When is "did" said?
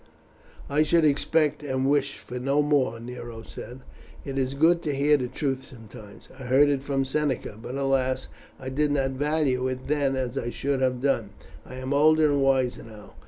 8.69-8.89